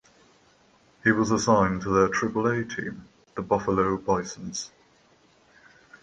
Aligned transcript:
He 1.03 1.11
was 1.11 1.29
assigned 1.29 1.83
to 1.83 1.91
their 1.91 2.07
Triple-A 2.07 2.63
team, 2.63 3.07
the 3.35 3.43
Buffalo 3.43 3.97
Bisons. 3.97 4.71